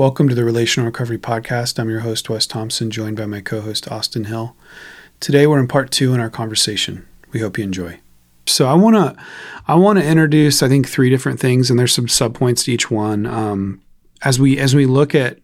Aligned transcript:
Welcome 0.00 0.30
to 0.30 0.34
the 0.34 0.46
Relational 0.46 0.86
Recovery 0.86 1.18
Podcast. 1.18 1.78
I'm 1.78 1.90
your 1.90 2.00
host, 2.00 2.30
Wes 2.30 2.46
Thompson, 2.46 2.90
joined 2.90 3.18
by 3.18 3.26
my 3.26 3.42
co 3.42 3.60
host, 3.60 3.92
Austin 3.92 4.24
Hill. 4.24 4.56
Today, 5.20 5.46
we're 5.46 5.60
in 5.60 5.68
part 5.68 5.90
two 5.90 6.14
in 6.14 6.20
our 6.20 6.30
conversation. 6.30 7.06
We 7.32 7.40
hope 7.40 7.58
you 7.58 7.64
enjoy. 7.64 8.00
So, 8.46 8.66
I 8.66 8.72
want 8.72 8.96
to 8.96 9.22
I 9.68 9.74
want 9.74 9.98
to 9.98 10.04
introduce, 10.06 10.62
I 10.62 10.68
think, 10.68 10.88
three 10.88 11.10
different 11.10 11.38
things, 11.38 11.68
and 11.68 11.78
there's 11.78 11.92
some 11.92 12.06
subpoints 12.06 12.64
to 12.64 12.72
each 12.72 12.90
one. 12.90 13.26
Um, 13.26 13.82
as 14.22 14.40
we 14.40 14.58
as 14.58 14.74
we 14.74 14.86
look 14.86 15.14
at 15.14 15.38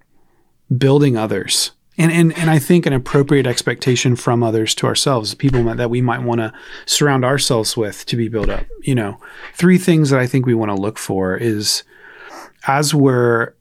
building 0.75 1.19
others, 1.19 1.73
and, 1.99 2.11
and 2.11 2.35
and 2.39 2.49
I 2.49 2.59
think 2.59 2.87
an 2.87 2.95
appropriate 2.95 3.47
expectation 3.47 4.17
from 4.17 4.43
others 4.43 4.75
to 4.77 4.87
ourselves, 4.87 5.35
people 5.35 5.63
that 5.65 5.91
we 5.91 6.01
might 6.01 6.23
want 6.23 6.41
to 6.41 6.55
surround 6.87 7.27
ourselves 7.27 7.77
with 7.77 8.07
to 8.07 8.17
be 8.17 8.29
built 8.29 8.49
up. 8.49 8.65
You 8.81 8.95
know, 8.95 9.21
three 9.53 9.77
things 9.77 10.09
that 10.09 10.19
I 10.19 10.27
think 10.27 10.47
we 10.47 10.55
want 10.55 10.71
to 10.71 10.81
look 10.81 10.97
for 10.97 11.37
is 11.37 11.83
as 12.67 12.95
we're 12.95 13.53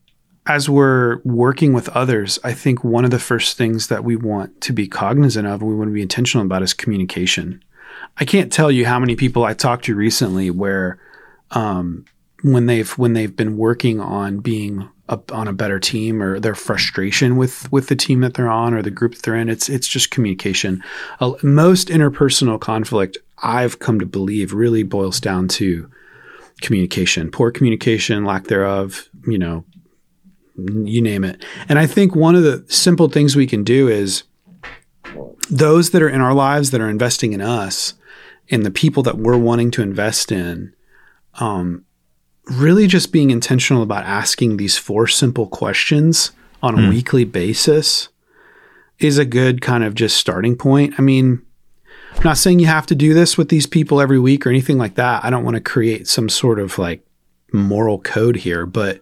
as 0.48 0.70
we're 0.70 1.20
working 1.23 1.73
with 1.73 1.89
others, 1.89 2.38
I 2.44 2.54
think 2.54 2.84
one 2.84 3.04
of 3.04 3.12
the 3.12 3.20
first 3.20 3.58
things 3.58 3.88
that 3.88 4.04
we 4.04 4.16
want 4.16 4.62
to 4.62 4.73
be 4.73 4.88
cognizant 4.88 5.48
of 5.48 5.62
and 5.62 5.70
we 5.70 5.76
want 5.76 5.90
to 5.90 5.94
be 5.94 6.02
intentional 6.02 6.45
about 6.45 6.62
is 6.62 6.73
communication. 6.73 7.63
I 8.18 8.26
can't 8.26 8.52
tell 8.52 8.71
you 8.71 8.85
how 8.85 8.99
many 8.99 9.16
people 9.16 9.44
I 9.44 9.54
talked 9.54 9.85
to 9.85 9.95
recently 9.95 10.52
where 10.52 10.99
um, 11.52 12.05
when 12.44 12.68
they've 12.68 12.91
when 12.98 13.13
they've 13.13 13.35
been 13.35 13.58
working 13.58 13.99
on 13.99 14.40
being 14.40 14.88
a, 15.09 15.20
on 15.31 15.48
a 15.48 15.54
better 15.54 15.80
team 15.80 16.21
or 16.21 16.40
their 16.40 16.55
frustration 16.55 17.38
with 17.38 17.71
with 17.71 17.88
the 17.88 17.96
team 17.96 18.21
that 18.21 18.35
they're 18.35 18.49
on 18.49 18.73
or 18.73 18.82
the 18.82 18.91
group 18.91 19.16
that 19.16 19.23
they're 19.23 19.35
in 19.35 19.49
it's 19.49 19.70
it's 19.70 19.88
just 19.88 20.12
communication. 20.12 20.84
Uh, 21.20 21.34
most 21.41 21.88
interpersonal 21.88 22.59
conflict 22.59 23.18
I've 23.40 23.80
come 23.80 23.99
to 23.99 24.05
believe 24.05 24.54
really 24.54 24.84
boils 24.84 25.20
down 25.20 25.48
to 25.49 25.90
communication, 26.62 27.32
poor 27.32 27.52
communication, 27.52 28.26
lack 28.26 28.46
thereof, 28.46 29.09
you 29.27 29.38
know, 29.38 29.66
you 30.58 31.02
name 31.02 31.23
it. 31.23 31.44
And 31.68 31.77
I 31.80 31.86
think 31.86 32.16
one 32.16 32.36
of 32.36 32.44
the 32.44 32.66
simple 32.68 33.09
things 33.09 33.36
we 33.36 33.48
can 33.48 33.63
do 33.63 33.88
is 33.88 34.24
those 35.49 35.91
that 35.91 36.02
are 36.02 36.10
in 36.10 36.21
our 36.21 36.34
lives 36.34 36.71
that 36.71 36.82
are 36.82 36.90
investing 36.90 37.34
in 37.34 37.41
us 37.41 37.93
and 38.49 38.66
the 38.66 38.71
people 38.71 39.04
that 39.04 39.18
we're 39.18 39.38
wanting 39.38 39.71
to 39.71 39.82
invest 39.82 40.32
in, 40.32 40.74
um, 41.35 41.85
really 42.46 42.88
just 42.88 43.12
being 43.12 43.32
intentional 43.32 43.84
about 43.84 44.05
asking 44.05 44.57
these 44.57 44.77
four 44.77 45.07
simple 45.07 45.48
questions 45.48 46.32
on 46.62 46.76
a 46.76 46.82
mm. 46.82 46.90
weekly 46.90 47.24
basis 47.24 48.10
is 48.99 49.18
a 49.18 49.26
good 49.26 49.62
kind 49.62 49.84
of 49.84 49.94
just 49.94 50.18
starting 50.18 50.55
point. 50.55 50.94
I 50.98 51.01
mean, 51.01 51.41
I'm 52.16 52.24
not 52.24 52.38
saying 52.38 52.60
you 52.60 52.68
have 52.68 52.85
to 52.88 52.96
do 52.96 53.13
this 53.13 53.38
with 53.38 53.49
these 53.49 53.68
people 53.68 53.99
every 53.99 54.20
week 54.20 54.46
or 54.46 54.49
anything 54.49 54.77
like 54.77 54.96
that. 54.96 55.26
I 55.26 55.29
don't 55.29 55.44
want 55.44 55.55
to 55.55 55.62
create 55.62 56.07
some 56.07 56.29
sort 56.29 56.60
of 56.60 56.77
like 56.77 57.05
moral 57.51 57.99
code 57.99 58.38
here, 58.38 58.66
but 58.66 59.01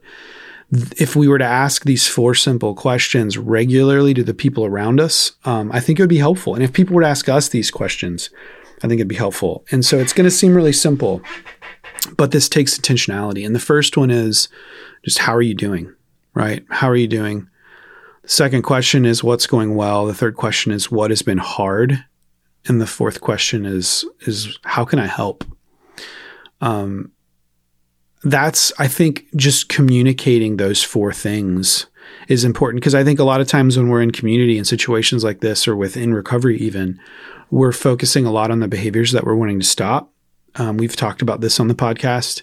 if 0.98 1.16
we 1.16 1.28
were 1.28 1.38
to 1.38 1.46
ask 1.46 1.84
these 1.84 2.08
four 2.08 2.34
simple 2.34 2.74
questions 2.74 3.38
regularly 3.38 4.14
to 4.14 4.24
the 4.24 4.34
people 4.34 4.66
around 4.66 5.00
us, 5.00 5.34
um, 5.46 5.72
I 5.72 5.80
think 5.80 6.00
it 6.00 6.02
would 6.02 6.10
be 6.10 6.18
helpful. 6.18 6.56
And 6.56 6.64
if 6.64 6.74
people 6.74 6.96
were 6.96 7.02
to 7.02 7.08
ask 7.08 7.30
us 7.30 7.50
these 7.50 7.70
questions, 7.70 8.30
I 8.78 8.88
think 8.88 9.00
it'd 9.00 9.08
be 9.08 9.16
helpful. 9.16 9.66
And 9.72 9.86
so 9.86 9.98
it's 10.00 10.14
going 10.14 10.26
to 10.26 10.32
seem 10.32 10.56
really 10.56 10.74
simple, 10.74 11.22
but 12.18 12.32
this 12.32 12.50
takes 12.50 12.78
intentionality. 12.78 13.46
And 13.46 13.56
the 13.56 13.60
first 13.60 13.98
one 13.98 14.10
is 14.10 14.50
just 15.06 15.20
how 15.20 15.36
are 15.36 15.42
you 15.42 15.54
doing? 15.54 15.94
Right? 16.34 16.66
How 16.70 16.90
are 16.90 16.96
you 16.96 17.08
doing? 17.08 17.48
The 18.24 18.30
second 18.30 18.64
question 18.64 19.06
is 19.06 19.24
what's 19.24 19.48
going 19.48 19.76
well. 19.76 20.06
The 20.06 20.14
third 20.14 20.36
question 20.36 20.72
is 20.72 20.90
what 20.90 21.12
has 21.12 21.22
been 21.22 21.38
hard. 21.38 22.04
And 22.66 22.80
the 22.80 22.88
fourth 22.88 23.22
question 23.22 23.66
is 23.66 24.06
is 24.22 24.58
how 24.64 24.86
can 24.86 24.98
I 24.98 25.08
help? 25.08 25.44
Um, 26.62 27.12
that's 28.24 28.72
I 28.80 28.88
think 28.88 29.26
just 29.36 29.70
communicating 29.70 30.58
those 30.58 30.84
four 30.84 31.14
things 31.14 31.88
is 32.28 32.44
important. 32.44 32.82
Because 32.82 32.96
I 32.96 33.04
think 33.04 33.20
a 33.20 33.24
lot 33.24 33.42
of 33.42 33.48
times 33.48 33.78
when 33.78 33.90
we're 33.90 34.02
in 34.02 34.12
community 34.12 34.58
in 34.58 34.66
situations 34.66 35.24
like 35.24 35.42
this 35.42 35.68
or 35.68 35.76
within 35.76 36.14
recovery 36.14 36.58
even 36.58 37.00
we're 37.52 37.72
focusing 37.72 38.26
a 38.26 38.32
lot 38.32 38.50
on 38.50 38.62
the 38.62 38.68
behaviors 38.68 39.12
that 39.12 39.24
we're 39.26 39.36
wanting 39.36 39.60
to 39.60 39.66
stop. 39.66 40.12
Um, 40.56 40.78
we've 40.78 40.96
talked 40.96 41.22
about 41.22 41.42
this 41.42 41.60
on 41.60 41.68
the 41.68 41.76
podcast. 41.76 42.42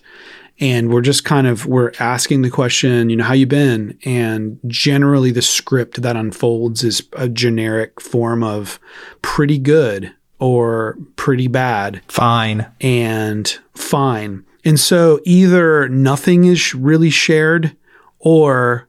And 0.60 0.92
we're 0.92 1.00
just 1.00 1.24
kind 1.24 1.46
of 1.46 1.64
we're 1.66 1.92
asking 1.98 2.42
the 2.42 2.50
question 2.50 3.08
you 3.08 3.16
know 3.16 3.24
how 3.24 3.32
you 3.32 3.46
been? 3.46 3.98
And 4.04 4.60
generally 4.66 5.30
the 5.30 5.42
script 5.42 6.02
that 6.02 6.16
unfolds 6.16 6.84
is 6.84 7.02
a 7.14 7.28
generic 7.28 8.00
form 8.00 8.44
of 8.44 8.78
pretty 9.22 9.58
good 9.58 10.12
or 10.38 10.98
pretty 11.16 11.48
bad. 11.48 12.02
Fine. 12.08 12.66
And 12.80 13.58
fine 13.74 14.44
and 14.64 14.78
so 14.78 15.20
either 15.24 15.88
nothing 15.88 16.44
is 16.44 16.74
really 16.74 17.10
shared 17.10 17.76
or 18.18 18.88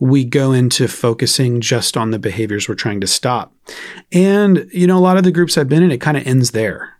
we 0.00 0.24
go 0.24 0.50
into 0.50 0.88
focusing 0.88 1.60
just 1.60 1.96
on 1.96 2.10
the 2.10 2.18
behaviors 2.18 2.68
we're 2.68 2.74
trying 2.74 3.00
to 3.00 3.06
stop. 3.06 3.54
And, 4.10 4.68
you 4.72 4.86
know, 4.86 4.98
a 4.98 5.00
lot 5.00 5.16
of 5.16 5.22
the 5.22 5.30
groups 5.30 5.56
I've 5.56 5.68
been 5.68 5.84
in, 5.84 5.92
it 5.92 6.00
kind 6.00 6.16
of 6.16 6.26
ends 6.26 6.50
there. 6.50 6.98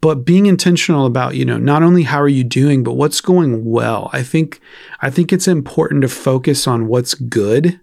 But 0.00 0.24
being 0.24 0.46
intentional 0.46 1.04
about, 1.04 1.34
you 1.34 1.44
know, 1.44 1.58
not 1.58 1.82
only 1.82 2.04
how 2.04 2.20
are 2.20 2.28
you 2.28 2.44
doing, 2.44 2.84
but 2.84 2.92
what's 2.92 3.20
going 3.20 3.64
well. 3.64 4.08
I 4.12 4.22
think 4.22 4.60
I 5.00 5.10
think 5.10 5.32
it's 5.32 5.48
important 5.48 6.02
to 6.02 6.08
focus 6.08 6.68
on 6.68 6.86
what's 6.86 7.14
good. 7.14 7.80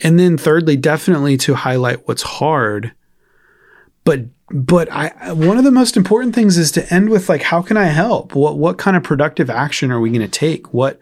And 0.00 0.18
then 0.18 0.38
thirdly, 0.38 0.78
definitely 0.78 1.36
to 1.38 1.54
highlight 1.54 2.08
what's 2.08 2.22
hard. 2.22 2.92
But 4.04 4.20
but 4.50 4.90
I 4.90 5.32
one 5.32 5.58
of 5.58 5.64
the 5.64 5.70
most 5.70 5.96
important 5.96 6.34
things 6.34 6.56
is 6.56 6.72
to 6.72 6.92
end 6.92 7.10
with 7.10 7.28
like 7.28 7.42
how 7.42 7.62
can 7.62 7.76
I 7.76 7.86
help? 7.86 8.34
What 8.34 8.58
what 8.58 8.78
kind 8.78 8.96
of 8.96 9.02
productive 9.02 9.50
action 9.50 9.90
are 9.90 10.00
we 10.00 10.10
going 10.10 10.22
to 10.22 10.28
take? 10.28 10.72
What 10.72 10.98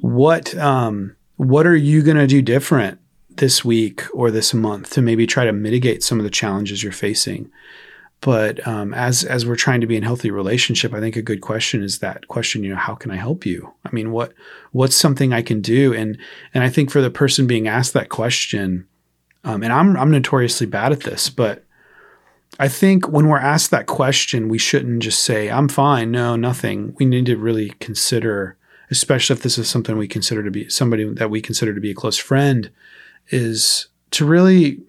what 0.00 0.54
um 0.56 1.16
what 1.36 1.66
are 1.66 1.76
you 1.76 2.02
going 2.02 2.16
to 2.16 2.26
do 2.26 2.40
different 2.42 2.98
this 3.28 3.64
week 3.64 4.02
or 4.12 4.30
this 4.30 4.54
month 4.54 4.90
to 4.90 5.02
maybe 5.02 5.26
try 5.26 5.44
to 5.44 5.52
mitigate 5.52 6.02
some 6.02 6.18
of 6.18 6.24
the 6.24 6.30
challenges 6.30 6.82
you're 6.82 6.92
facing? 6.92 7.50
But 8.22 8.64
um, 8.68 8.94
as 8.94 9.24
as 9.24 9.44
we're 9.44 9.56
trying 9.56 9.80
to 9.80 9.86
be 9.86 9.96
in 9.96 10.04
healthy 10.04 10.30
relationship, 10.30 10.94
I 10.94 11.00
think 11.00 11.16
a 11.16 11.22
good 11.22 11.40
question 11.40 11.82
is 11.82 11.98
that 11.98 12.28
question. 12.28 12.62
You 12.62 12.70
know, 12.70 12.76
how 12.76 12.94
can 12.94 13.10
I 13.10 13.16
help 13.16 13.44
you? 13.44 13.74
I 13.84 13.90
mean, 13.90 14.12
what 14.12 14.32
what's 14.70 14.94
something 14.94 15.32
I 15.32 15.42
can 15.42 15.60
do? 15.60 15.92
And 15.92 16.16
and 16.54 16.62
I 16.62 16.70
think 16.70 16.90
for 16.90 17.02
the 17.02 17.10
person 17.10 17.48
being 17.48 17.66
asked 17.66 17.94
that 17.94 18.10
question, 18.10 18.86
um, 19.42 19.64
and 19.64 19.72
I'm 19.72 19.96
I'm 19.96 20.12
notoriously 20.12 20.68
bad 20.68 20.92
at 20.92 21.00
this, 21.00 21.28
but 21.28 21.64
I 22.58 22.68
think 22.68 23.08
when 23.08 23.28
we're 23.28 23.38
asked 23.38 23.70
that 23.70 23.86
question, 23.86 24.48
we 24.48 24.58
shouldn't 24.58 25.02
just 25.02 25.24
say, 25.24 25.50
I'm 25.50 25.68
fine. 25.68 26.10
No, 26.10 26.36
nothing. 26.36 26.94
We 26.98 27.06
need 27.06 27.26
to 27.26 27.36
really 27.36 27.70
consider, 27.80 28.56
especially 28.90 29.34
if 29.34 29.42
this 29.42 29.58
is 29.58 29.68
something 29.68 29.96
we 29.96 30.08
consider 30.08 30.42
to 30.42 30.50
be 30.50 30.68
somebody 30.68 31.04
that 31.14 31.30
we 31.30 31.40
consider 31.40 31.74
to 31.74 31.80
be 31.80 31.90
a 31.90 31.94
close 31.94 32.18
friend, 32.18 32.70
is 33.28 33.88
to 34.10 34.26
really 34.26 34.80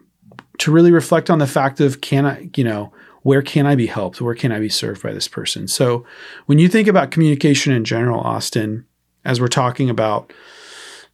to 0.60 0.72
really 0.72 0.92
reflect 0.92 1.30
on 1.30 1.40
the 1.40 1.48
fact 1.48 1.80
of 1.80 2.02
can 2.02 2.26
I, 2.26 2.50
you 2.56 2.64
know, 2.64 2.94
where 3.24 3.42
can 3.42 3.66
I 3.66 3.76
be 3.76 3.88
helped? 3.88 4.22
Where 4.22 4.36
can 4.36 4.52
I 4.52 4.60
be 4.60 4.70
served 4.70 5.02
by 5.02 5.14
this 5.14 5.28
person? 5.28 5.68
So 5.68 6.06
when 6.46 6.60
you 6.60 6.68
think 6.68 6.88
about 6.88 7.12
communication 7.12 7.74
in 7.74 7.86
general, 7.86 8.20
Austin, 8.20 8.86
as 9.26 9.40
we're 9.40 9.48
talking 9.48 9.90
about 9.90 10.34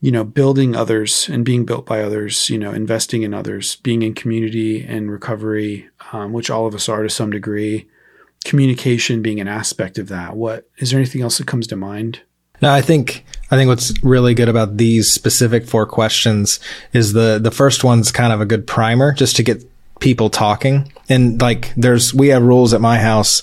you 0.01 0.11
know, 0.11 0.23
building 0.23 0.75
others 0.75 1.27
and 1.27 1.43
being 1.43 1.65
built 1.65 1.85
by 1.85 2.01
others, 2.01 2.49
you 2.49 2.57
know, 2.57 2.71
investing 2.71 3.23
in 3.23 3.33
others, 3.33 3.75
being 3.77 4.01
in 4.01 4.13
community 4.13 4.83
and 4.83 5.11
recovery, 5.11 5.89
um, 6.13 6.31
which 6.31 6.49
all 6.49 6.65
of 6.65 6.73
us 6.73 6.87
are 6.87 7.03
to 7.03 7.09
some 7.09 7.31
degree, 7.31 7.87
communication 8.45 9.21
being 9.21 9.39
an 9.39 9.47
aspect 9.47 9.97
of 9.97 10.07
that. 10.07 10.35
What 10.35 10.69
is 10.77 10.91
there 10.91 10.99
anything 10.99 11.21
else 11.21 11.37
that 11.37 11.47
comes 11.47 11.67
to 11.67 11.75
mind? 11.75 12.21
No, 12.61 12.71
I 12.71 12.81
think 12.81 13.25
I 13.51 13.55
think 13.55 13.67
what's 13.67 13.93
really 14.03 14.33
good 14.33 14.49
about 14.49 14.77
these 14.77 15.11
specific 15.11 15.65
four 15.65 15.85
questions 15.85 16.59
is 16.93 17.13
the 17.13 17.39
the 17.41 17.51
first 17.51 17.83
one's 17.83 18.11
kind 18.11 18.33
of 18.33 18.41
a 18.41 18.45
good 18.45 18.67
primer 18.67 19.13
just 19.13 19.35
to 19.37 19.43
get 19.43 19.63
people 19.99 20.29
talking. 20.29 20.91
And 21.09 21.41
like 21.41 21.73
there's 21.75 22.13
we 22.13 22.29
have 22.29 22.43
rules 22.43 22.73
at 22.73 22.81
my 22.81 22.99
house 22.99 23.41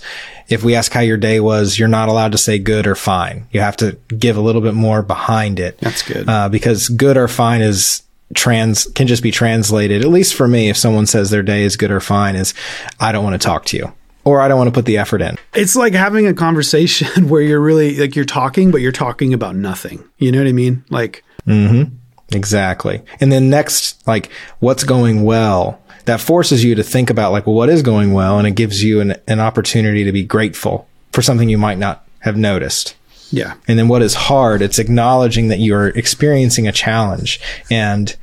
if 0.49 0.63
we 0.63 0.75
ask 0.75 0.93
how 0.93 1.01
your 1.01 1.17
day 1.17 1.41
was, 1.41 1.79
you're 1.79 1.89
not 1.89 2.09
allowed 2.09 2.33
to 2.33 2.39
say 2.39 2.59
good 2.59 2.87
or 2.87 2.95
fine. 2.95 3.49
You 3.51 3.61
have 3.61 3.77
to 3.79 3.99
give 4.17 4.37
a 4.37 4.41
little 4.41 4.61
bit 4.61 4.75
more 4.75 5.03
behind 5.03 5.59
it. 5.59 5.79
That's 5.79 6.03
good. 6.03 6.29
Uh, 6.29 6.49
because 6.49 6.89
good 6.89 7.17
or 7.17 7.29
fine 7.29 7.63
is 7.63 8.03
trans 8.35 8.87
can 8.93 9.07
just 9.07 9.23
be 9.23 9.31
translated. 9.31 10.03
At 10.03 10.09
least 10.09 10.35
for 10.35 10.47
me, 10.47 10.69
if 10.69 10.77
someone 10.77 11.07
says 11.07 11.31
their 11.31 11.43
day 11.43 11.63
is 11.63 11.77
good 11.77 11.91
or 11.91 12.01
fine, 12.01 12.37
is 12.37 12.55
I 13.01 13.13
don't 13.13 13.25
want 13.25 13.41
to 13.41 13.45
talk 13.45 13.65
to 13.67 13.77
you 13.77 13.93
or 14.25 14.41
I 14.41 14.49
don't 14.49 14.59
want 14.59 14.69
to 14.69 14.73
put 14.73 14.87
the 14.87 14.99
effort 14.99 15.23
in. 15.23 15.37
It's 15.55 15.77
like 15.77 15.95
having 15.95 16.27
a 16.27 16.35
conversation 16.35 17.29
where 17.29 17.43
you're 17.43 17.61
really 17.61 17.97
like 17.97 18.15
you're 18.15 18.25
talking, 18.25 18.71
but 18.71 18.81
you're 18.81 18.93
talking 18.93 19.35
about 19.35 19.57
nothing. 19.57 20.05
You 20.19 20.33
know 20.33 20.39
what 20.39 20.49
I 20.49 20.53
mean? 20.53 20.85
Like, 20.91 21.25
mm-hmm. 21.47 21.95
exactly. 22.35 23.03
And 23.21 23.33
then 23.33 23.51
next, 23.51 24.07
like, 24.07 24.31
what's 24.61 24.85
going 24.85 25.25
well? 25.25 25.81
That 26.07 26.21
forces 26.21 26.65
you 26.65 26.75
to 26.75 26.83
think 26.83 27.11
about 27.11 27.33
like, 27.33 27.47
well, 27.47 27.55
what 27.55 27.69
is 27.69 27.83
going 27.83 28.13
well? 28.13 28.39
And 28.39 28.47
it 28.47 28.53
gives 28.53 28.83
you 28.83 29.01
an, 29.01 29.17
an 29.29 29.41
opportunity 29.41 30.05
to 30.05 30.13
be 30.13 30.25
grateful 30.25 30.89
for 31.13 31.23
something 31.23 31.49
you 31.49 31.59
might 31.59 31.79
not 31.79 32.07
have 32.21 32.37
noticed. 32.37 32.97
Yeah. 33.31 33.55
And 33.69 33.79
then 33.79 33.89
what 33.89 34.03
is 34.03 34.15
hard? 34.15 34.63
It's 34.63 34.79
acknowledging 34.79 35.49
that 35.49 35.59
you're 35.59 35.89
experiencing 35.89 36.69
a 36.69 36.73
challenge 36.73 37.41
and 37.71 38.15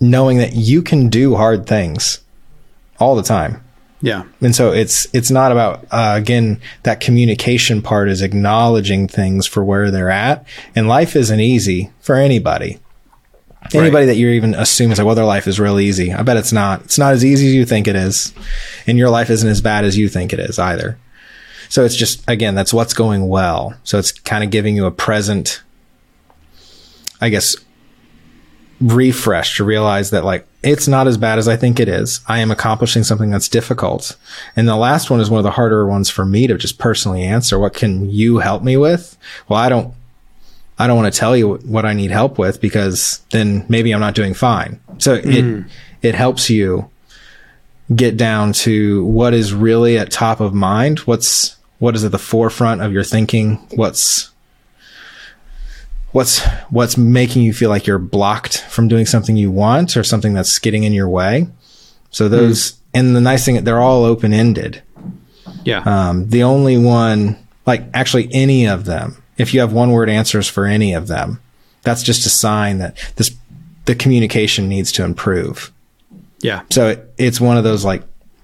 knowing 0.00 0.38
that 0.38 0.54
you 0.54 0.82
can 0.82 1.08
do 1.08 1.34
hard 1.34 1.66
things 1.66 2.20
all 2.98 3.16
the 3.16 3.22
time. 3.22 3.60
Yeah. 4.00 4.24
And 4.40 4.54
so 4.54 4.70
it's 4.72 5.06
it's 5.14 5.30
not 5.30 5.50
about 5.50 5.86
uh, 5.90 6.14
again 6.16 6.60
that 6.82 7.00
communication 7.00 7.80
part 7.80 8.10
is 8.10 8.20
acknowledging 8.20 9.08
things 9.08 9.46
for 9.46 9.64
where 9.64 9.90
they're 9.90 10.10
at 10.10 10.46
and 10.76 10.86
life 10.86 11.16
isn't 11.16 11.40
easy 11.40 11.90
for 12.00 12.16
anybody. 12.16 12.78
Anybody 13.72 14.06
that 14.06 14.16
you're 14.16 14.32
even 14.32 14.54
assuming 14.54 14.92
is 14.92 14.98
like, 14.98 15.06
well, 15.06 15.14
their 15.14 15.24
life 15.24 15.46
is 15.48 15.58
real 15.58 15.80
easy. 15.80 16.12
I 16.12 16.22
bet 16.22 16.36
it's 16.36 16.52
not. 16.52 16.82
It's 16.82 16.98
not 16.98 17.12
as 17.12 17.24
easy 17.24 17.46
as 17.48 17.54
you 17.54 17.64
think 17.64 17.88
it 17.88 17.96
is. 17.96 18.32
And 18.86 18.98
your 18.98 19.10
life 19.10 19.30
isn't 19.30 19.48
as 19.48 19.60
bad 19.60 19.84
as 19.84 19.98
you 19.98 20.08
think 20.08 20.32
it 20.32 20.38
is 20.38 20.58
either. 20.58 20.98
So 21.68 21.84
it's 21.84 21.96
just, 21.96 22.22
again, 22.28 22.54
that's 22.54 22.72
what's 22.72 22.94
going 22.94 23.26
well. 23.28 23.74
So 23.82 23.98
it's 23.98 24.12
kind 24.12 24.44
of 24.44 24.50
giving 24.50 24.76
you 24.76 24.86
a 24.86 24.92
present, 24.92 25.62
I 27.20 27.30
guess, 27.30 27.56
refresh 28.80 29.56
to 29.56 29.64
realize 29.64 30.10
that 30.10 30.24
like 30.24 30.46
it's 30.62 30.86
not 30.86 31.06
as 31.06 31.16
bad 31.16 31.38
as 31.38 31.48
I 31.48 31.56
think 31.56 31.80
it 31.80 31.88
is. 31.88 32.20
I 32.28 32.40
am 32.40 32.50
accomplishing 32.50 33.02
something 33.02 33.30
that's 33.30 33.48
difficult. 33.48 34.16
And 34.56 34.68
the 34.68 34.76
last 34.76 35.10
one 35.10 35.20
is 35.20 35.30
one 35.30 35.38
of 35.38 35.44
the 35.44 35.50
harder 35.52 35.86
ones 35.86 36.10
for 36.10 36.24
me 36.24 36.46
to 36.46 36.56
just 36.56 36.78
personally 36.78 37.22
answer. 37.22 37.58
What 37.58 37.74
can 37.74 38.10
you 38.10 38.38
help 38.38 38.62
me 38.62 38.76
with? 38.76 39.16
Well, 39.48 39.58
I 39.58 39.68
don't, 39.68 39.94
I 40.78 40.86
don't 40.86 40.96
want 40.96 41.12
to 41.12 41.18
tell 41.18 41.36
you 41.36 41.54
what 41.56 41.84
I 41.84 41.92
need 41.92 42.10
help 42.10 42.38
with 42.38 42.60
because 42.60 43.22
then 43.30 43.64
maybe 43.68 43.92
I'm 43.92 44.00
not 44.00 44.14
doing 44.14 44.34
fine. 44.34 44.80
So 44.98 45.14
it, 45.14 45.64
it 46.02 46.14
helps 46.14 46.50
you 46.50 46.90
get 47.94 48.16
down 48.16 48.52
to 48.52 49.04
what 49.04 49.34
is 49.34 49.52
really 49.52 49.98
at 49.98 50.10
top 50.10 50.40
of 50.40 50.52
mind. 50.52 51.00
What's, 51.00 51.56
what 51.78 51.94
is 51.94 52.04
at 52.04 52.12
the 52.12 52.18
forefront 52.18 52.80
of 52.80 52.92
your 52.92 53.04
thinking? 53.04 53.56
What's, 53.74 54.30
what's 56.14 56.46
what's 56.70 56.96
making 56.96 57.42
you 57.42 57.52
feel 57.52 57.68
like 57.68 57.88
you're 57.88 57.98
blocked 57.98 58.58
from 58.68 58.86
doing 58.86 59.04
something 59.04 59.36
you 59.36 59.50
want 59.50 59.96
or 59.96 60.04
something 60.04 60.32
that's 60.32 60.60
getting 60.60 60.84
in 60.84 60.92
your 60.92 61.08
way. 61.08 61.48
So 62.10 62.28
those 62.28 62.72
mm. 62.72 62.78
and 62.94 63.16
the 63.16 63.20
nice 63.20 63.44
thing 63.44 63.62
they're 63.64 63.80
all 63.80 64.04
open 64.04 64.32
ended. 64.32 64.80
Yeah. 65.64 65.82
Um, 65.84 66.28
the 66.28 66.44
only 66.44 66.78
one 66.78 67.36
like 67.66 67.82
actually 67.92 68.28
any 68.32 68.66
of 68.66 68.84
them, 68.84 69.22
if 69.38 69.54
you 69.54 69.60
have 69.60 69.72
one 69.72 69.90
word 69.90 70.08
answers 70.08 70.48
for 70.48 70.66
any 70.66 70.94
of 70.94 71.06
them, 71.06 71.40
that's 71.82 72.02
just 72.02 72.26
a 72.26 72.30
sign 72.30 72.78
that 72.78 72.96
this 73.16 73.34
the 73.84 73.94
communication 73.94 74.68
needs 74.68 74.90
to 74.92 75.04
improve. 75.04 75.72
Yeah. 76.40 76.62
So 76.70 76.88
it, 76.88 77.14
it's 77.18 77.40
one 77.40 77.56
of 77.56 77.64
those 77.64 77.84
like 77.84 78.02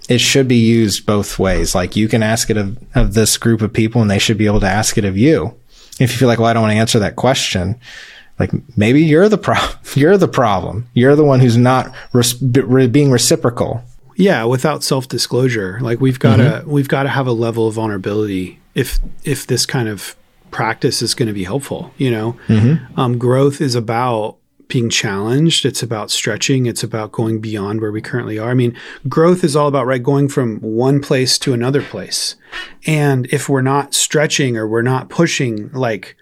it 0.08 0.20
should 0.20 0.48
be 0.48 0.56
used 0.56 1.06
both 1.06 1.38
ways. 1.38 1.74
Like 1.74 1.96
you 1.96 2.08
can 2.08 2.22
ask 2.22 2.50
it 2.50 2.56
of, 2.56 2.78
of 2.94 3.14
this 3.14 3.38
group 3.38 3.62
of 3.62 3.72
people 3.72 4.02
and 4.02 4.10
they 4.10 4.18
should 4.18 4.38
be 4.38 4.46
able 4.46 4.60
to 4.60 4.68
ask 4.68 4.98
it 4.98 5.04
of 5.04 5.16
you 5.16 5.56
if 6.00 6.12
you 6.12 6.18
feel 6.18 6.28
like, 6.28 6.38
well, 6.38 6.48
I 6.48 6.54
don't 6.54 6.62
want 6.62 6.72
to 6.72 6.78
answer 6.78 6.98
that 6.98 7.16
question, 7.16 7.78
like 8.38 8.50
maybe 8.76 9.02
you're 9.02 9.28
the 9.28 9.38
pro- 9.38 9.68
you're 9.94 10.16
the 10.16 10.28
problem. 10.28 10.88
You're 10.94 11.14
the 11.14 11.24
one 11.24 11.40
who's 11.40 11.56
not 11.56 11.94
res- 12.12 12.34
being 12.34 13.10
reciprocal. 13.10 13.84
Yeah, 14.16 14.44
without 14.44 14.82
self 14.82 15.08
disclosure, 15.08 15.78
like 15.80 16.00
we've 16.00 16.18
got 16.18 16.36
to 16.36 16.42
mm-hmm. 16.42 16.70
we've 16.70 16.88
got 16.88 17.04
to 17.04 17.08
have 17.10 17.26
a 17.26 17.32
level 17.32 17.68
of 17.68 17.74
vulnerability 17.74 18.58
if 18.74 18.98
if 19.24 19.46
this 19.46 19.66
kind 19.66 19.88
of 19.88 20.16
practice 20.50 21.02
is 21.02 21.14
going 21.14 21.28
to 21.28 21.32
be 21.32 21.44
helpful. 21.44 21.92
You 21.96 22.10
know, 22.10 22.36
mm-hmm. 22.48 23.00
um, 23.00 23.18
growth 23.18 23.60
is 23.60 23.74
about 23.74 24.36
being 24.70 24.88
challenged. 24.88 25.66
It's 25.66 25.82
about 25.82 26.10
stretching. 26.10 26.66
It's 26.66 26.82
about 26.82 27.12
going 27.12 27.40
beyond 27.40 27.80
where 27.80 27.92
we 27.92 28.00
currently 28.00 28.38
are. 28.38 28.50
I 28.50 28.54
mean, 28.54 28.76
growth 29.08 29.44
is 29.44 29.56
all 29.56 29.68
about, 29.68 29.86
right, 29.86 30.02
going 30.02 30.28
from 30.28 30.58
one 30.60 31.00
place 31.00 31.38
to 31.40 31.52
another 31.52 31.82
place. 31.82 32.36
And 32.86 33.26
if 33.26 33.48
we're 33.48 33.62
not 33.62 33.94
stretching 33.94 34.56
or 34.56 34.66
we're 34.66 34.82
not 34.82 35.08
pushing, 35.08 35.70
like, 35.72 36.16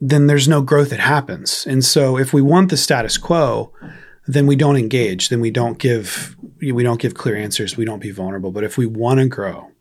then 0.00 0.26
there's 0.26 0.48
no 0.48 0.60
growth 0.60 0.90
that 0.90 1.00
happens. 1.00 1.64
And 1.66 1.84
so 1.84 2.18
if 2.18 2.32
we 2.32 2.42
want 2.42 2.70
the 2.70 2.76
status 2.76 3.16
quo, 3.16 3.72
then 4.26 4.46
we 4.46 4.56
don't 4.56 4.76
engage. 4.76 5.28
Then 5.28 5.40
we 5.40 5.50
don't 5.50 5.78
give, 5.78 6.36
we 6.60 6.82
don't 6.82 7.00
give 7.00 7.14
clear 7.14 7.36
answers. 7.36 7.76
We 7.76 7.84
don't 7.84 8.00
be 8.00 8.10
vulnerable. 8.10 8.50
But 8.50 8.64
if 8.64 8.76
we 8.76 8.86
want 8.86 9.20
to 9.20 9.26
grow, 9.26 9.71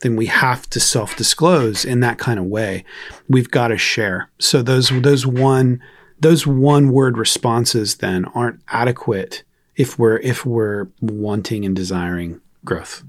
then 0.00 0.16
we 0.16 0.26
have 0.26 0.68
to 0.70 0.80
self 0.80 1.16
disclose 1.16 1.84
in 1.84 2.00
that 2.00 2.18
kind 2.18 2.38
of 2.38 2.46
way. 2.46 2.84
We've 3.28 3.50
got 3.50 3.68
to 3.68 3.78
share. 3.78 4.30
So 4.38 4.62
those, 4.62 4.88
those 4.88 5.26
one, 5.26 5.82
those 6.18 6.46
one 6.46 6.90
word 6.90 7.16
responses 7.16 7.96
then 7.96 8.24
aren't 8.26 8.60
adequate 8.68 9.42
if 9.76 9.98
we're 9.98 10.18
if 10.18 10.44
we're 10.44 10.88
wanting 11.00 11.64
and 11.64 11.74
desiring 11.74 12.40
growth. 12.64 13.02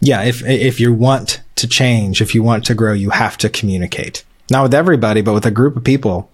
Yeah, 0.00 0.22
if 0.22 0.44
if 0.44 0.78
you 0.78 0.92
want 0.92 1.40
to 1.56 1.66
change, 1.66 2.20
if 2.22 2.34
you 2.34 2.42
want 2.42 2.64
to 2.66 2.74
grow, 2.74 2.92
you 2.92 3.10
have 3.10 3.36
to 3.38 3.48
communicate. 3.48 4.24
Not 4.50 4.62
with 4.62 4.74
everybody, 4.74 5.20
but 5.22 5.34
with 5.34 5.46
a 5.46 5.50
group 5.50 5.76
of 5.76 5.82
people, 5.82 6.30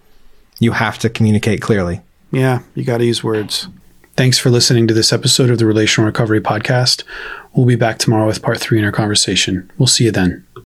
you 0.59 0.73
have 0.73 0.99
to 0.99 1.09
communicate 1.09 1.61
clearly. 1.61 2.01
Yeah, 2.31 2.61
you 2.75 2.83
got 2.83 2.99
to 2.99 3.05
use 3.05 3.23
words. 3.23 3.67
Thanks 4.19 4.37
for 4.37 4.49
listening 4.49 4.85
to 4.89 4.93
this 4.93 5.13
episode 5.13 5.49
of 5.49 5.59
the 5.59 5.65
Relational 5.65 6.05
Recovery 6.05 6.41
Podcast. 6.41 7.03
We'll 7.53 7.65
be 7.65 7.77
back 7.77 7.99
tomorrow 7.99 8.27
with 8.27 8.41
part 8.41 8.59
three 8.59 8.77
in 8.77 8.83
our 8.83 8.91
conversation. 8.91 9.71
We'll 9.77 9.87
see 9.87 10.03
you 10.03 10.11
then. 10.11 10.45